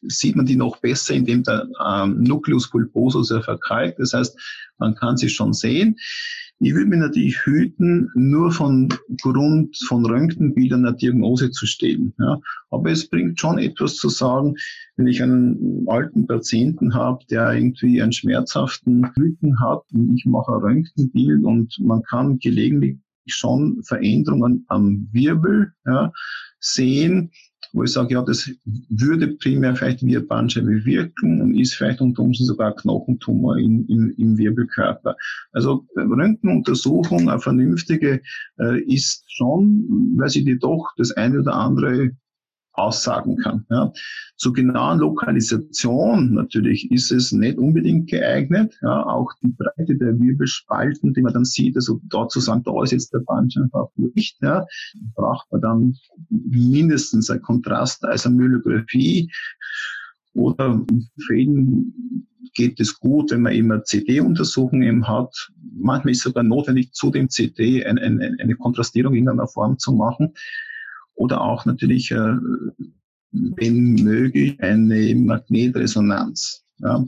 [0.02, 4.00] sieht man die noch besser, indem der ähm, Nucleus pulposus verkalkt.
[4.00, 4.38] Das heißt,
[4.80, 5.96] man kann sie schon sehen.
[6.62, 8.90] Ich würde mich natürlich hüten, nur von
[9.22, 12.14] Grund von Röntgenbildern eine Diagnose zu stellen.
[12.20, 12.38] Ja.
[12.70, 14.56] Aber es bringt schon etwas zu sagen,
[14.98, 20.52] wenn ich einen alten Patienten habe, der irgendwie einen schmerzhaften Rücken hat und ich mache
[20.52, 22.98] ein Röntgenbild und man kann gelegentlich
[23.34, 26.12] schon Veränderungen am Wirbel ja,
[26.60, 27.32] sehen,
[27.74, 28.50] wo ich sage, ja, das
[28.90, 33.86] würde primär vielleicht wie eine Bandscheibe wirken und ist vielleicht unter Umständen sogar Knochentumor in,
[33.86, 35.16] in, im Wirbelkörper.
[35.52, 38.22] Also Röntgenuntersuchung, eine vernünftige,
[38.60, 42.12] äh, ist schon, weil sie dir doch das eine oder andere
[42.80, 43.66] aussagen kann.
[43.70, 43.92] Ja.
[44.38, 48.78] Zur genauen Lokalisation natürlich ist es nicht unbedingt geeignet.
[48.82, 49.06] Ja.
[49.06, 52.92] Auch die Breite der Wirbelspalten, die man dann sieht, also dort zu sagen, da ist
[52.92, 54.66] jetzt der Bandscheibenvorfall nicht, ja,
[55.16, 55.96] braucht man dann
[56.30, 59.32] mindestens ein Kontrast, also Myelographie
[60.34, 65.50] oder in Fällen geht es gut, wenn man immer CD-Untersuchungen hat.
[65.76, 69.78] Manchmal ist es sogar notwendig, zu dem CD eine, eine, eine Kontrastierung in einer Form
[69.78, 70.34] zu machen
[71.20, 72.38] oder auch natürlich, äh,
[73.32, 76.64] wenn möglich, eine Magnetresonanz.
[76.80, 77.06] Ja.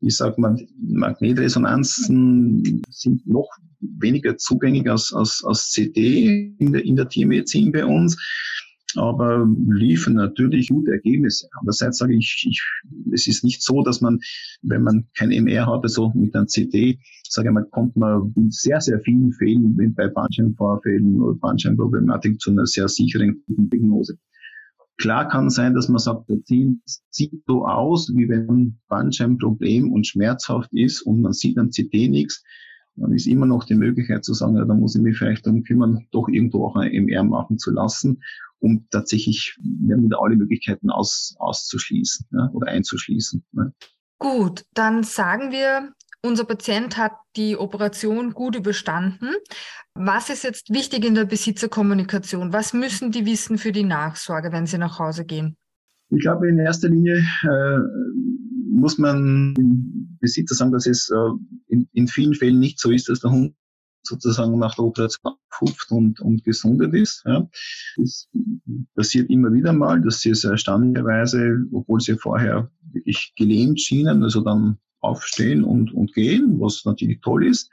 [0.00, 3.48] Ich sage mal, Magnetresonanzen sind noch
[3.80, 8.16] weniger zugänglich als, als, als CD in der, in der Tiermedizin bei uns
[8.96, 11.48] aber liefern natürlich gute Ergebnisse.
[11.58, 12.62] Andererseits sage ich, ich,
[13.12, 14.20] es ist nicht so, dass man,
[14.62, 18.50] wenn man kein MR hat, also mit einem CD, sage ich mal, kommt man in
[18.50, 24.18] sehr, sehr vielen Fällen, bei Bandscheibenvorfällen oder Bandscheibenproblematik zu einer sehr sicheren Diagnose.
[24.98, 26.76] Klar kann sein, dass man sagt, der Ziel
[27.10, 32.08] sieht so aus, wie wenn ein Bandscheibenproblem und schmerzhaft ist und man sieht am CD
[32.08, 32.44] nichts
[32.96, 35.62] dann ist immer noch die Möglichkeit zu sagen, ja, da muss ich mich vielleicht darum
[35.62, 38.22] kümmern, doch irgendwo auch ein MR machen zu lassen,
[38.62, 43.44] um tatsächlich ja, wieder alle Möglichkeiten aus, auszuschließen ja, oder einzuschließen.
[43.52, 43.72] Ne.
[44.18, 49.30] Gut, dann sagen wir, unser Patient hat die Operation gut überstanden.
[49.94, 52.52] Was ist jetzt wichtig in der Besitzerkommunikation?
[52.52, 55.56] Was müssen die wissen für die Nachsorge, wenn sie nach Hause gehen?
[56.10, 57.78] Ich glaube, in erster Linie äh,
[58.70, 61.16] muss man dem Besitzer sagen, dass es äh,
[61.68, 63.54] in, in vielen Fällen nicht so ist, dass der Hund
[64.02, 67.22] sozusagen nach der Operation abhupft und, und gesundet ist.
[67.26, 67.48] Ja.
[67.96, 68.28] Das
[68.94, 74.40] passiert immer wieder mal, dass sie es erstaunlicherweise, obwohl sie vorher wirklich gelähmt schienen, also
[74.40, 77.70] dann aufstehen und, und gehen, was natürlich toll ist.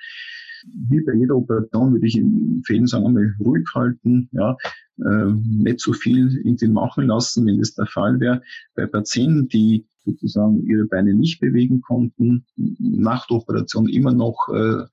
[0.90, 4.58] Wie bei jeder Operation würde ich empfehlen, sagen wir mal, ruhig halten, ja,
[4.98, 8.42] äh, nicht so viel irgendwie machen lassen, wenn das der Fall wäre.
[8.76, 14.84] Bei Patienten, die sozusagen ihre Beine nicht bewegen konnten, nach der Operation immer noch äh,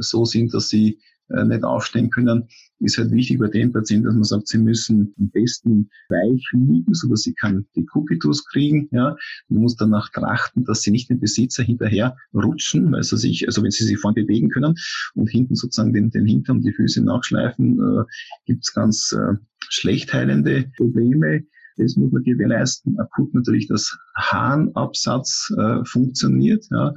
[0.00, 2.48] so sind, dass sie äh, nicht aufstehen können,
[2.80, 6.92] ist halt wichtig bei den Patienten, dass man sagt, sie müssen am besten weich liegen,
[6.94, 8.88] so dass sie keinen Dekubitus kriegen.
[8.90, 9.16] Ja.
[9.48, 13.62] Man muss danach trachten, dass sie nicht den Besitzer hinterher rutschen, weil sie sich, also
[13.62, 14.74] wenn sie sich vorne bewegen können
[15.14, 18.04] und hinten sozusagen den, den Hintern und die Füße nachschleifen, äh,
[18.46, 19.34] gibt es ganz äh,
[19.68, 21.44] schlecht heilende Probleme.
[21.76, 22.98] Das muss man gewährleisten.
[22.98, 26.66] Akut natürlich, dass Harnabsatz äh, funktioniert.
[26.70, 26.94] Ja.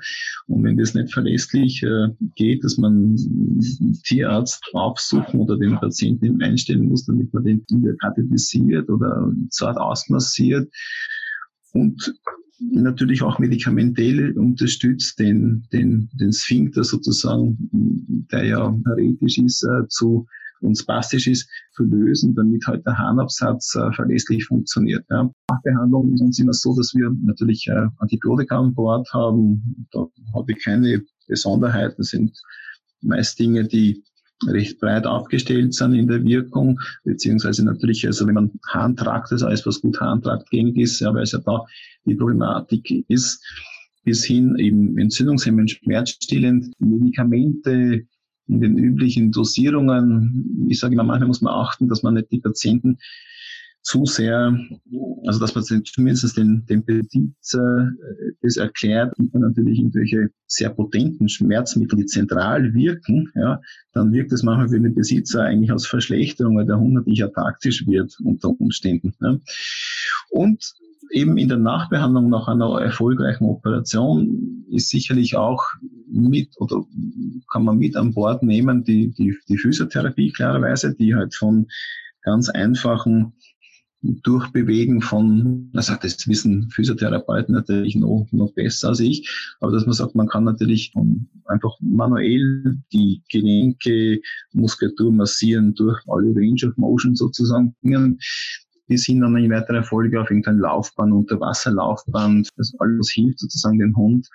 [0.47, 3.15] Und wenn das nicht verlässlich äh, geht, dass man
[4.03, 10.69] Tierarzt aufsuchen oder den Patienten einstellen muss, damit man den wieder kathetisiert oder zart ausmassiert.
[11.73, 12.13] und
[12.59, 17.57] natürlich auch medikamentell unterstützt, den, den, den Sphinkter sozusagen,
[18.31, 20.27] der ja heretisch ist, äh, zu
[20.61, 25.05] und spastisch ist, zu lösen, damit halt der Harnabsatz äh, verlässlich funktioniert.
[25.09, 25.29] Ja.
[25.49, 29.87] Nachbehandlung ist uns immer so, dass wir natürlich äh, Antibiotika an Bord haben.
[29.91, 32.37] Da habe ich keine Besonderheiten, das sind
[33.01, 34.03] meist Dinge, die
[34.47, 39.65] recht breit aufgestellt sind in der Wirkung, beziehungsweise natürlich, also wenn man Harntrakt, also alles,
[39.65, 41.65] was gut Harntrakt gängig ist, ja, weil es ja da
[42.05, 43.43] die Problematik ist,
[44.03, 48.05] bis hin eben entzündungshemmend, schmerzstillend, Medikamente
[48.47, 50.67] in den üblichen Dosierungen.
[50.69, 52.97] Ich sage immer, manchmal muss man achten, dass man nicht die Patienten
[53.85, 54.57] zu sehr,
[55.27, 60.71] also dass man zumindest den, den Besitzer äh, das erklärt und man natürlich irgendwelche sehr
[60.71, 63.61] potenten Schmerzmittel, die zentral wirken, ja,
[63.93, 67.85] dann wirkt es manchmal für den Besitzer eigentlich als Verschlechterung, weil der Hund natürlich ataktisch
[67.85, 69.13] wird unter Umständen.
[69.21, 69.37] Ja.
[70.31, 70.73] Und
[71.11, 75.63] eben in der Nachbehandlung nach einer erfolgreichen Operation ist sicherlich auch
[76.09, 76.83] mit oder
[77.51, 81.67] kann man mit an Bord nehmen die, die, die Physiotherapie klarerweise, die halt von
[82.21, 83.33] ganz einfachen
[84.01, 89.27] Durchbewegen von, also das wissen Physiotherapeuten natürlich noch, noch besser als ich,
[89.59, 90.93] aber dass man sagt, man kann natürlich
[91.45, 94.21] einfach manuell die Gelenke,
[94.53, 97.75] Muskulatur massieren durch alle Range of Motion sozusagen
[98.87, 103.95] bis hin dann in weiterer Folge auf irgendein Laufband, Unterwasserlaufband, das alles hilft sozusagen den
[103.95, 104.27] Hund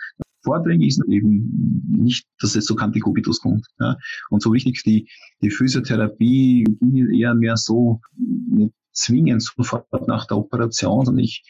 [0.43, 3.67] Vordringen ist eben nicht, dass es so Cantikubitus kommt.
[3.79, 3.97] Ja.
[4.31, 5.09] Und so richtig die,
[5.43, 11.45] die Physiotherapie ging eher mehr so, nicht zwingend sofort nach der Operation, sondern ich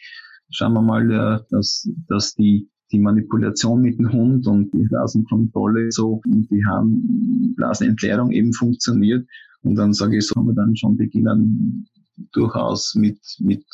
[0.49, 5.91] schauen wir mal, äh, dass, dass die, die Manipulation mit dem Hund und die Blasenkontrolle
[5.91, 9.25] so und die Harnblasenentleerung eben funktioniert.
[9.63, 11.87] Und dann sage ich, so haben wir dann schon beginnen
[12.31, 13.65] durchaus mit, mit,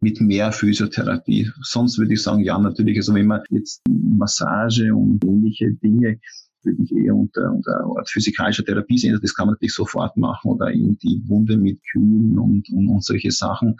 [0.00, 1.50] mit mehr Physiotherapie.
[1.62, 6.20] Sonst würde ich sagen, ja, natürlich, also wenn man jetzt Massage und ähnliche Dinge
[6.64, 9.18] würde ich eher unter, unter physikalischer Therapie sehen.
[9.20, 13.04] Das kann man natürlich sofort machen oder in die Wunde mit Kühlen und, und, und
[13.04, 13.76] solche Sachen.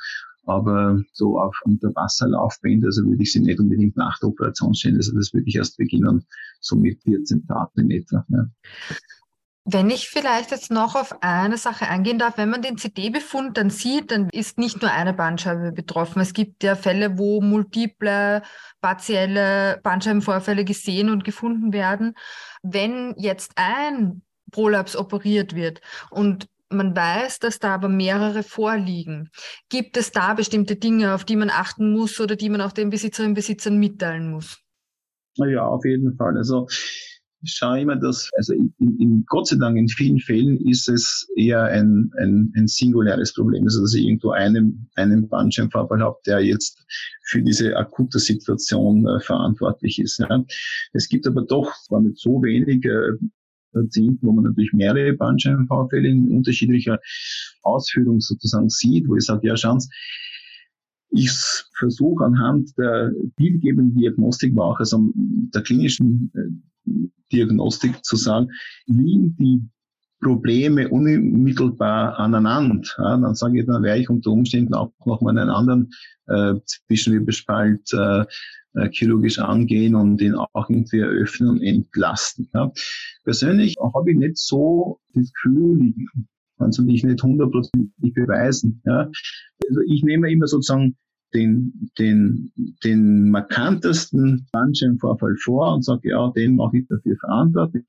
[0.47, 4.97] Aber so auf unter Wasserlaufbände, also würde ich sie nicht unbedingt nach der Operation stellen.
[4.97, 6.27] Also das würde ich erst beginnen,
[6.61, 8.27] so mit 14 Tagen in etwa.
[8.29, 8.47] Ja.
[9.67, 13.71] Wenn ich vielleicht jetzt noch auf eine Sache eingehen darf, wenn man den CD-Befund dann
[13.71, 16.21] sieht, dann ist nicht nur eine Bandscheibe betroffen.
[16.21, 18.43] Es gibt ja Fälle, wo multiple
[18.83, 22.15] partielle Bandscheibenvorfälle gesehen und gefunden werden.
[22.63, 29.31] Wenn jetzt ein Prolaps operiert wird und man weiß, dass da aber mehrere vorliegen.
[29.71, 32.91] Gibt es da bestimmte Dinge, auf die man achten muss oder die man auch den
[32.91, 34.61] Besitzerinnen und Besitzern mitteilen muss?
[35.37, 36.37] Ja, auf jeden Fall.
[36.37, 36.67] Also
[37.45, 41.29] ich schaue immer, dass, also in, in, Gott sei Dank in vielen Fällen ist es
[41.37, 43.65] eher ein, ein, ein singuläres Problem.
[43.65, 46.85] Also, dass ich irgendwo einen, einen Bandscheibenvorfall habe, der jetzt
[47.25, 50.19] für diese akute Situation äh, verantwortlich ist.
[50.19, 50.45] Ja.
[50.95, 53.27] Es gibt aber doch gar nicht so wenige äh,
[53.73, 56.99] Patienten, wo man natürlich mehrere Bandscheibenvorfälle in unterschiedlicher
[57.63, 59.91] Ausführung sozusagen sieht, wo ich sage, ja, schauen Sie,
[61.11, 61.31] ich
[61.77, 66.74] versuche anhand der bildgebenden Diagnostik, war auch also der klinischen äh,
[67.33, 68.49] Diagnostik zu sagen,
[68.87, 69.69] liegen die
[70.21, 72.81] Probleme unmittelbar aneinander.
[72.99, 75.91] Ja, dann sage ich, dann werde ich unter Umständen auch noch mal einen anderen
[76.27, 78.25] äh, Zwischenwirbelspalt äh,
[78.75, 82.49] äh, chirurgisch angehen und den auch irgendwie eröffnen und entlasten.
[82.55, 82.73] Ja.
[83.25, 86.09] Persönlich habe ich nicht so das Gefühl, ich
[86.59, 88.81] kann es natürlich nicht hundertprozentig beweisen.
[88.87, 89.11] Ja.
[89.69, 90.97] Also ich nehme immer sozusagen
[91.33, 92.53] den, den,
[92.85, 97.85] den markantesten Bandscheibenvorfall vor und sage, ja, den mache ich dafür verantwortlich.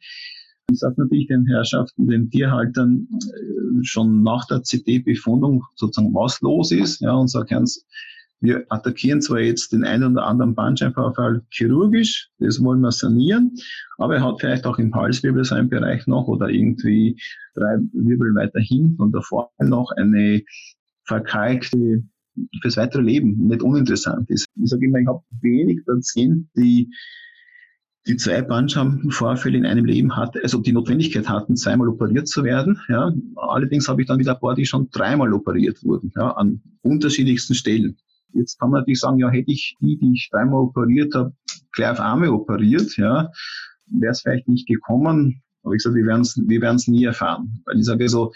[0.72, 6.72] Ich sage natürlich den Herrschaften, den Tierhaltern äh, schon nach der CD-Befundung sozusagen was los
[6.72, 7.64] ist, ja, und sage,
[8.42, 13.56] wir attackieren zwar jetzt den einen oder anderen Bandscheibenvorfall chirurgisch, das wollen wir sanieren,
[13.98, 17.20] aber er hat vielleicht auch im Halswirbel seinen Bereich noch oder irgendwie
[17.54, 20.44] drei Wirbel weiter hinten und davor noch eine
[21.06, 22.04] verkalkte
[22.62, 24.48] fürs weitere Leben nicht uninteressant ist.
[24.56, 26.92] Ich sage immer, ich habe wenig Patienten, die
[28.08, 32.80] die zwei Bandscheibenvorfälle in einem Leben hatte, also die Notwendigkeit hatten, zweimal operiert zu werden.
[32.88, 33.12] Ja.
[33.36, 37.56] Allerdings habe ich dann wieder ein paar, die schon dreimal operiert wurden, ja, an unterschiedlichsten
[37.56, 37.98] Stellen.
[38.34, 41.34] Jetzt kann man natürlich sagen, ja, hätte ich die, die ich dreimal operiert habe,
[41.72, 43.32] gleich auf Arme operiert, ja,
[43.88, 45.42] wäre es vielleicht nicht gekommen.
[45.64, 47.64] Aber ich sage, wir werden es wir werden's nie erfahren.
[47.66, 48.34] Weil ich sage so,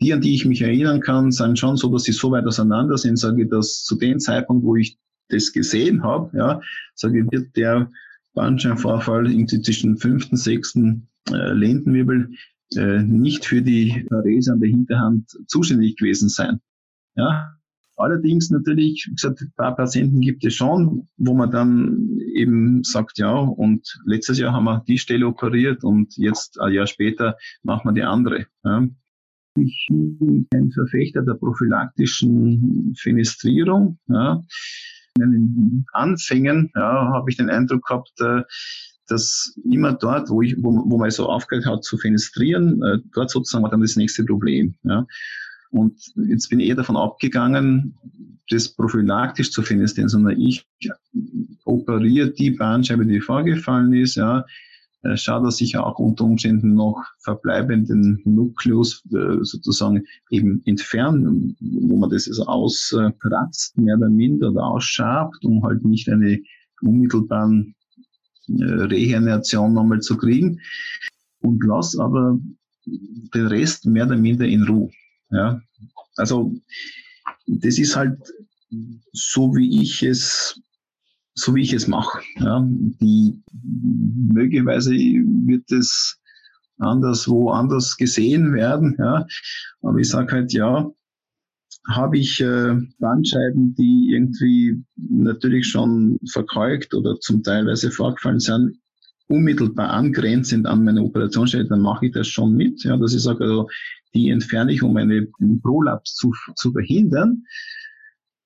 [0.00, 2.98] die, an die ich mich erinnern kann, sind schon so, dass sie so weit auseinander
[2.98, 6.60] sind, sage ich, dass zu dem Zeitpunkt, wo ich das gesehen habe, ja,
[6.94, 7.90] sage ich, wird der
[8.34, 12.30] Bandscheibenvorfall irgendwie zwischen fünften, sechsten äh, Lendenwirbel
[12.74, 16.60] äh, nicht für die Parese an der Hinterhand zuständig gewesen sein.
[17.16, 17.56] Ja,
[17.98, 23.16] Allerdings natürlich, wie gesagt, ein paar Patienten gibt es schon, wo man dann eben sagt,
[23.16, 27.88] ja, und letztes Jahr haben wir die Stelle operiert und jetzt ein Jahr später machen
[27.88, 28.46] wir die andere.
[28.64, 28.86] Ja.
[29.56, 33.98] Ich bin kein Verfechter der prophylaktischen Fenestrierung.
[34.08, 34.42] Ja.
[35.18, 38.42] In den Anfängen ja, habe ich den Eindruck gehabt, äh,
[39.08, 43.30] dass immer dort, wo, ich, wo, wo man so aufgehört hat zu fenestrieren, äh, dort
[43.30, 44.74] sozusagen war dann das nächste Problem.
[44.82, 45.06] Ja.
[45.70, 47.96] Und jetzt bin ich eher davon abgegangen,
[48.48, 50.66] das prophylaktisch zu fenestrieren, sondern ich
[51.64, 54.44] operiere die Bandscheibe, die vorgefallen ist, ja,
[55.02, 61.96] äh, schaue, dass ich auch unter Umständen noch verbleibenden Nukleus äh, sozusagen eben entfernen, wo
[61.96, 66.40] man das also auskratzt, mehr oder minder oder ausschabt, um halt nicht eine
[66.82, 67.74] unmittelbaren
[68.48, 70.60] äh, Regeneration nochmal zu kriegen
[71.40, 72.38] und lass aber
[72.86, 74.90] den Rest mehr oder minder in Ruhe.
[75.30, 75.60] Ja,
[76.16, 76.54] also
[77.46, 78.18] das ist halt
[79.12, 80.60] so, wie ich es
[81.36, 82.20] so wie ich es mache.
[82.38, 82.66] Ja,
[83.00, 86.18] die möglicherweise wird es
[86.78, 88.96] anderswo anders gesehen werden.
[88.98, 89.26] Ja,
[89.82, 90.90] aber ich sage halt ja,
[91.88, 98.78] habe ich äh, Bandscheiben, die irgendwie natürlich schon verkalkt oder zum Teilweise vorgefallen sind,
[99.28, 102.82] unmittelbar angrenzend an meine Operationsstelle, dann mache ich das schon mit.
[102.84, 103.68] Ja, dass ich sage, also,
[104.14, 107.44] die entferne ich, um eine, einen Prolaps zu, zu verhindern.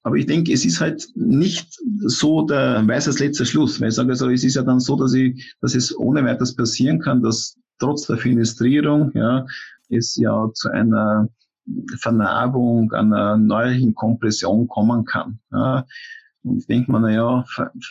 [0.03, 3.81] Aber ich denke, es ist halt nicht so der weißes letzter Schluss.
[3.81, 6.57] Weil ich sage, also, es ist ja dann so, dass ich, dass es ohne weiteres
[6.57, 9.47] passieren kann, dass trotz der Fenestrierung, ja,
[9.89, 11.29] es ja zu einer
[11.99, 15.39] Vernarbung, einer neuen Kompression kommen kann.
[15.53, 15.85] Ja.
[16.43, 17.45] Und ich denke mir, naja,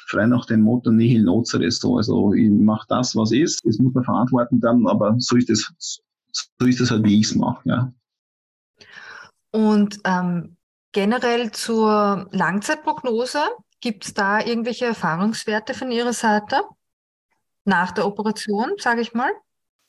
[0.08, 1.98] frei nach dem Motto nihil nocere so.
[1.98, 3.64] Also ich mache das, was ist.
[3.64, 5.72] Das muss man verantworten dann, aber so ist es,
[6.32, 7.62] so ist es halt, wie ich es mache.
[7.66, 7.94] Ja.
[9.52, 10.58] Und ähm,
[10.92, 13.40] generell zur Langzeitprognose,
[13.82, 16.62] gibt es da irgendwelche Erfahrungswerte von Ihrer Seite?
[17.66, 19.32] Nach der Operation, sage ich mal?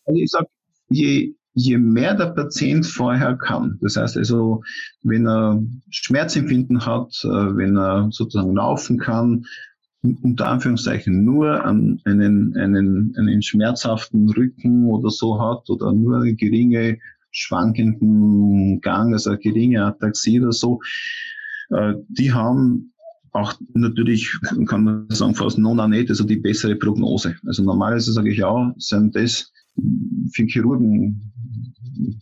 [0.04, 0.48] Also ich sage,
[0.88, 4.62] je je mehr der Patient vorher kann, das heißt also,
[5.02, 5.60] wenn er
[5.90, 9.44] Schmerzempfinden hat, äh, wenn er sozusagen laufen kann,
[10.02, 16.98] unter Anführungszeichen nur einen, einen, einen schmerzhaften Rücken oder so hat oder nur eine geringe
[17.30, 20.80] schwankenden Gang, also geringe Ataxie oder so,
[21.70, 22.92] äh, die haben
[23.32, 27.36] auch natürlich, kann man sagen, fast non-anet, also die bessere Prognose.
[27.46, 29.52] Also normalerweise sage ich ja, sind das
[30.32, 31.32] für Chirurgen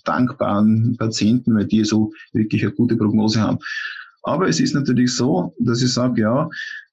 [0.05, 3.59] dankbaren Patienten, weil die so wirklich eine gute Prognose haben.
[4.23, 6.51] Aber es ist natürlich so, dass ich sage, ja,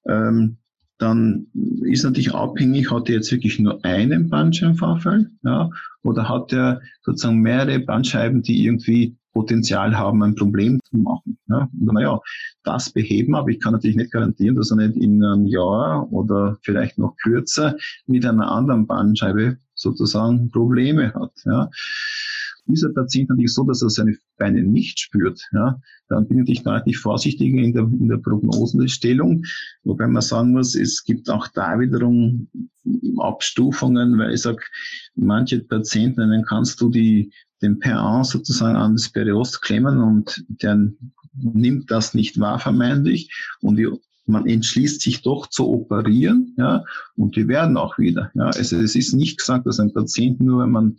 [0.08, 0.56] ähm,
[0.98, 1.46] dann
[1.82, 5.70] ist natürlich abhängig, hat er jetzt wirklich nur einen Bandscheibenvorfall, ja,
[6.02, 11.36] oder hat er sozusagen mehrere Bandscheiben, die irgendwie Potenzial haben, ein Problem zu machen.
[11.48, 11.68] Ja.
[11.78, 12.18] Und naja,
[12.62, 16.56] das beheben, aber ich kann natürlich nicht garantieren, dass er nicht in einem Jahr oder
[16.62, 21.32] vielleicht noch kürzer mit einer anderen Bandscheibe sozusagen Probleme hat.
[21.44, 21.68] Ja
[22.66, 26.98] dieser Patient natürlich so, dass er seine Beine nicht spürt, ja, dann bin ich deutlich
[26.98, 29.44] vorsichtiger in der, in der Prognosenstellung.
[29.84, 32.48] Wobei man sagen muss, es gibt auch da wiederum
[33.18, 34.62] Abstufungen, weil ich sage,
[35.14, 40.92] manche Patienten, denen kannst du die, den PA sozusagen an das Periost klemmen und der
[41.34, 43.88] nimmt das nicht wahr vermeintlich und die,
[44.26, 48.46] man entschließt sich doch zu operieren, ja, und die werden auch wieder, ja.
[48.46, 50.96] Also es ist nicht gesagt, dass ein Patient nur, wenn man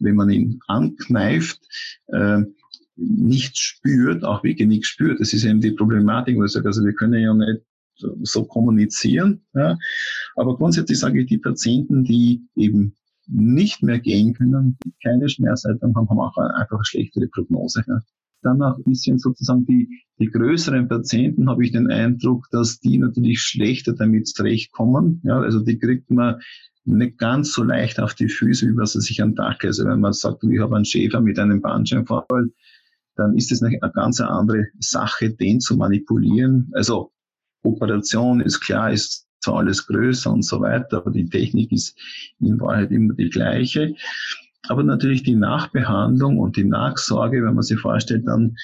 [0.00, 1.60] wenn man ihn ankneift,
[2.08, 2.42] äh,
[2.96, 5.20] nicht spürt, auch wirklich nicht spürt.
[5.20, 7.62] Das ist eben die Problematik, wo ich sage, also wir können ja nicht
[8.22, 9.42] so kommunizieren.
[9.54, 9.78] Ja.
[10.36, 12.94] Aber grundsätzlich sage ich, die Patienten, die eben
[13.26, 17.84] nicht mehr gehen können, die keine Schmerzhaltung haben, haben auch einfach eine schlechtere Prognose.
[17.86, 18.00] Ja.
[18.42, 22.98] Dann auch ein bisschen sozusagen die, die größeren Patienten habe ich den Eindruck, dass die
[22.98, 25.20] natürlich schlechter damit zurechtkommen.
[25.24, 26.40] Ja, also die kriegt man
[26.84, 29.64] nicht ganz so leicht auf die Füße, wie man sie sich an Tag.
[29.64, 32.50] Also wenn man sagt, ich habe einen Schäfer mit einem Bandscheibenvorfall,
[33.16, 36.70] dann ist es eine ganz andere Sache, den zu manipulieren.
[36.72, 37.12] Also
[37.62, 41.98] Operation ist klar, ist zwar alles größer und so weiter, aber die Technik ist
[42.40, 43.94] in Wahrheit immer die gleiche.
[44.68, 48.56] Aber natürlich die Nachbehandlung und die Nachsorge, wenn man sich vorstellt, dann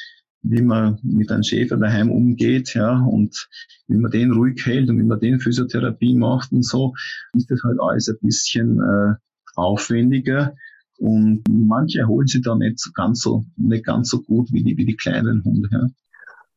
[0.48, 3.48] wie man mit einem Schäfer daheim umgeht, ja, und
[3.88, 6.94] wie man den ruhig hält und wie man den Physiotherapie macht und so,
[7.34, 9.14] ist das halt alles ein bisschen äh,
[9.56, 10.54] aufwendiger.
[10.98, 14.86] Und manche erholen sich da nicht ganz so, nicht ganz so gut wie die, wie
[14.86, 15.86] die kleinen Hunde, ja.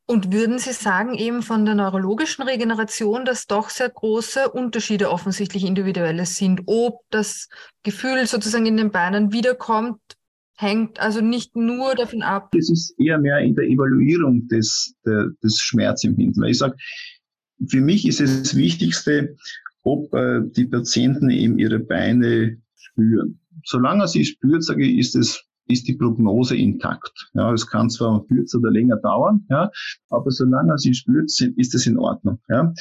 [0.05, 5.63] Und würden Sie sagen, eben von der neurologischen Regeneration, dass doch sehr große Unterschiede offensichtlich
[5.65, 7.47] individuelle sind, ob das
[7.83, 9.99] Gefühl sozusagen in den Beinen wiederkommt
[10.59, 12.53] hängt also nicht nur davon ab.
[12.53, 16.37] Es ist eher mehr in der Evaluierung des, der, des Schmerzempfindens.
[16.37, 16.75] Weil ich sage,
[17.69, 19.37] für mich ist es das Wichtigste,
[19.83, 23.39] ob äh, die Patienten eben ihre Beine spüren.
[23.63, 27.29] Solange sie spürt, sage ich, ist es ist die Prognose intakt.
[27.33, 29.71] Ja, es kann zwar kürzer oder länger dauern, ja,
[30.09, 32.39] aber solange sie spürt, ist es in Ordnung.
[32.49, 32.73] Ja.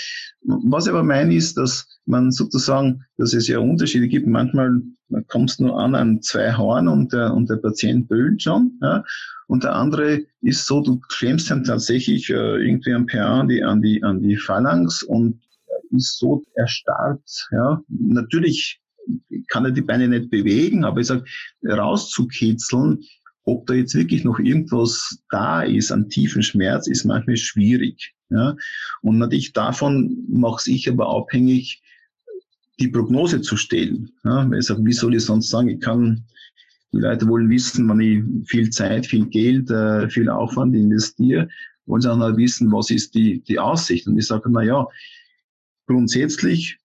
[0.42, 4.26] Was ich aber meine ist, dass man sozusagen, dass es ja Unterschiede gibt.
[4.26, 4.80] Manchmal
[5.28, 8.78] kommst du nur an an zwei Haaren und der, und der Patient brüllt schon.
[8.82, 9.04] Ja.
[9.46, 13.62] Und der andere ist so, du klemmst dann tatsächlich äh, irgendwie ein PA an die,
[13.62, 15.40] an die, an die Phalanx und
[15.90, 17.48] ist so erstarrt.
[17.50, 17.82] Ja.
[17.88, 18.80] Natürlich
[19.48, 21.24] kann er die Beine nicht bewegen, aber ich sage,
[21.64, 23.02] rauszukitzeln,
[23.44, 28.14] ob da jetzt wirklich noch irgendwas da ist an tiefen Schmerz, ist manchmal schwierig.
[28.30, 28.56] Ja?
[29.00, 31.82] Und natürlich davon mache ich aber abhängig,
[32.78, 34.10] die Prognose zu stellen.
[34.24, 34.48] Ja?
[34.50, 36.24] Weil ich sage, wie soll ich sonst sagen, ich kann,
[36.92, 41.48] die Leute wollen wissen, wenn ich viel Zeit, viel Geld, äh, viel Aufwand investiere,
[41.86, 44.06] wollen sie auch noch wissen, was ist die, die Aussicht.
[44.06, 44.86] Und ich sage, na ja,
[45.86, 46.78] grundsätzlich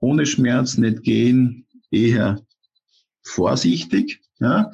[0.00, 2.40] ohne Schmerz nicht gehen, eher
[3.22, 4.70] vorsichtig, ja,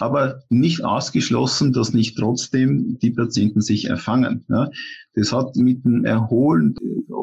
[0.00, 4.44] aber nicht ausgeschlossen, dass nicht trotzdem die Patienten sich erfangen.
[4.48, 4.70] Ja.
[5.14, 6.74] Das hat mit dem Erholen,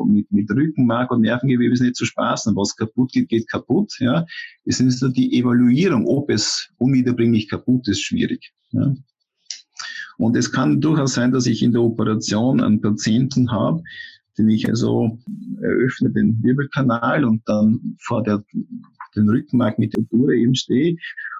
[0.07, 2.55] mit, mit Rückenmark und Nervengewebe nicht zu spaßen.
[2.55, 3.93] Was kaputt geht, geht kaputt.
[3.99, 4.25] Ja.
[4.65, 8.53] Es ist nur die Evaluierung, ob es unwiederbringlich kaputt ist, schwierig.
[8.71, 8.93] Ja.
[10.17, 13.81] Und es kann durchaus sein, dass ich in der Operation einen Patienten habe,
[14.37, 15.17] den ich also
[15.61, 18.43] eröffne den Wirbelkanal und dann vor der
[19.15, 20.97] den Rückenmark mit der Dure eben stehe.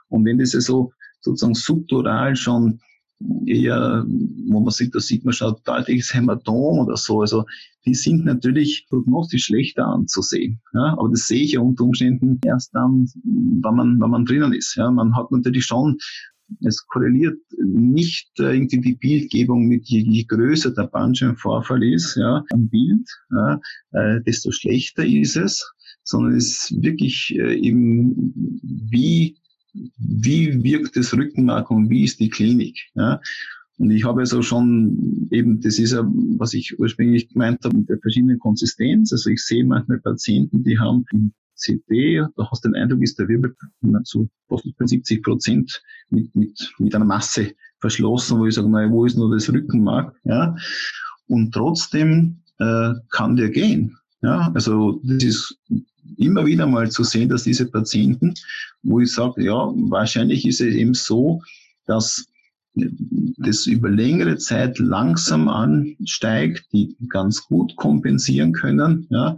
[0.09, 0.91] Und wenn das so
[1.21, 2.79] sozusagen subdural schon
[3.45, 4.05] eher,
[4.49, 7.21] wo man sieht, da sieht man schon deutliches Hämatom oder so.
[7.21, 7.45] Also
[7.85, 10.61] die sind natürlich prognostisch schlechter anzusehen.
[10.73, 10.95] Ja?
[10.97, 14.75] Aber das sehe ich ja unter Umständen erst dann, wenn man, wenn man drinnen ist.
[14.75, 14.91] Ja?
[14.91, 15.97] Man hat natürlich schon,
[16.65, 22.43] es korreliert nicht äh, irgendwie die Bildgebung mit je, je größer der Bandscheibenvorfall ist ja,
[22.51, 23.61] am Bild, ja,
[23.91, 25.71] äh, desto schlechter ist es
[26.03, 28.33] sondern es ist wirklich äh, eben,
[28.63, 29.37] wie,
[29.73, 32.77] wie wirkt das Rückenmark und wie ist die Klinik.
[32.95, 33.19] Ja?
[33.77, 36.03] Und ich habe also schon eben, das ist ja,
[36.37, 39.11] was ich ursprünglich gemeint habe, mit der verschiedenen Konsistenz.
[39.11, 43.17] Also ich sehe manchmal Patienten, die haben im CD, da hast du den Eindruck, ist
[43.17, 43.55] der Wirbel
[44.03, 49.05] zu fast 70 Prozent mit, mit, mit einer Masse verschlossen, wo ich sage, naja, wo
[49.05, 50.15] ist nur das Rückenmark?
[50.25, 50.55] Ja?
[51.27, 53.97] Und trotzdem äh, kann der gehen.
[54.21, 55.57] Ja, also das ist
[56.17, 58.33] immer wieder mal zu sehen, dass diese Patienten,
[58.83, 61.41] wo ich sage, ja, wahrscheinlich ist es eben so,
[61.85, 62.25] dass
[62.73, 69.07] das über längere Zeit langsam ansteigt, die ganz gut kompensieren können.
[69.09, 69.35] Ja.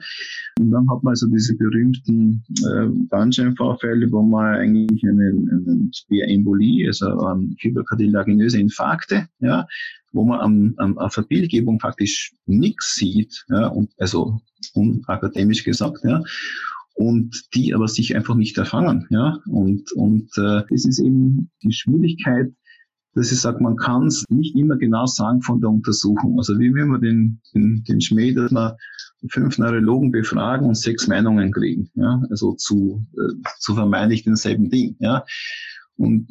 [0.59, 6.87] Und dann hat man also diese berühmten äh, Bandscheibenvorfälle, wo man eigentlich einen, einen Speerembolie,
[6.87, 9.67] also eine hyperkardiolaginöse Infarkte, ja,
[10.11, 14.39] wo man am, am, auf der Bildgebung faktisch nichts sieht, ja, und, also
[14.73, 16.23] unakademisch gesagt, ja,
[16.95, 21.73] und die aber sich einfach nicht erfangen, ja, und und äh, das ist eben die
[21.73, 22.53] Schwierigkeit,
[23.15, 26.37] dass ich sage, man kann es nicht immer genau sagen von der Untersuchung.
[26.37, 28.75] Also wie will man den, den, den Schmäh, dass wir
[29.29, 34.95] fünf Neurologen befragen und sechs Meinungen kriegen, ja, also zu, äh, zu vermeintlich denselben Ding,
[34.99, 35.23] ja.
[35.97, 36.27] Und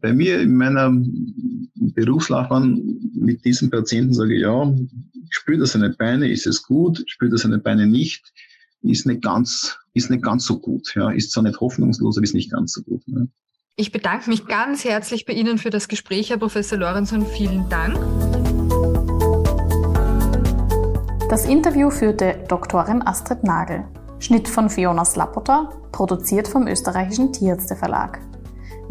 [0.00, 0.92] bei mir in meiner
[1.74, 2.82] Berufslaufbahn
[3.14, 4.72] mit diesen Patienten sage ich, ja,
[5.30, 8.32] spürt er seine Beine, ist es gut, spürt er seine Beine nicht,
[8.82, 12.34] ist nicht ganz, ist nicht ganz so gut, ja, ist zwar nicht hoffnungslos, aber ist
[12.34, 13.06] nicht ganz so gut.
[13.08, 13.28] Ne?
[13.76, 17.24] Ich bedanke mich ganz herzlich bei Ihnen für das Gespräch, Herr Professor Lorenzen.
[17.24, 17.96] Vielen Dank.
[21.30, 23.84] Das Interview führte Doktorin Astrid Nagel.
[24.18, 28.20] Schnitt von Fiona Slapota, produziert vom österreichischen Tierärzte Verlag.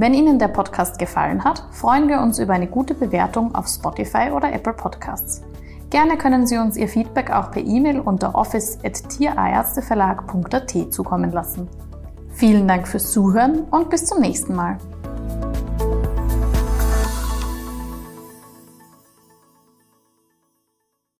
[0.01, 4.31] Wenn Ihnen der Podcast gefallen hat, freuen wir uns über eine gute Bewertung auf Spotify
[4.35, 5.43] oder Apple Podcasts.
[5.91, 11.67] Gerne können Sie uns Ihr Feedback auch per E-Mail unter office.tierärzteverlag.at zukommen lassen.
[12.33, 14.79] Vielen Dank fürs Zuhören und bis zum nächsten Mal.